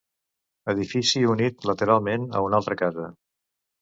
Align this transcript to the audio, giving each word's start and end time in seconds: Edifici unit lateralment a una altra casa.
Edifici 0.73 1.21
unit 1.33 1.69
lateralment 1.71 2.25
a 2.41 2.45
una 2.49 2.61
altra 2.61 2.79
casa. 2.85 3.07